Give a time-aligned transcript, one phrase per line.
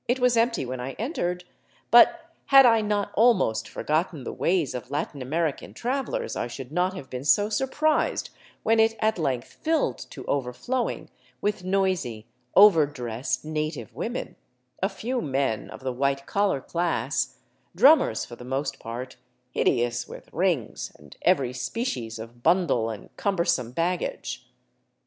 [0.07, 1.43] It was empty when I entered,
[1.91, 6.95] but had I not almost forgotten the ways of Latin American travelers, I should not
[6.95, 8.31] have been so surprised
[8.63, 12.25] when it at length filled to overflowing with noisy,
[12.55, 14.37] over dressed native women,
[14.81, 17.37] a few men of the white collar class,
[17.75, 19.17] drummers for the most part,
[19.51, 24.47] hideous with rings, and every species of bundle and cumbersome baggage.